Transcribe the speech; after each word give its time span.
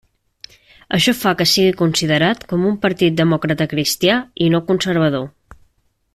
Això 0.97 1.13
fa 1.17 1.33
que 1.41 1.45
sigui 1.51 1.75
considerat 1.81 2.41
com 2.53 2.65
un 2.71 2.79
partit 2.87 3.21
democratacristià 3.21 4.17
i 4.47 4.49
no 4.55 4.63
conservador. 4.73 5.29